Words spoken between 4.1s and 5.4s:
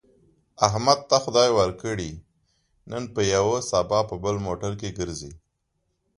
بل موټر کې ګرځي.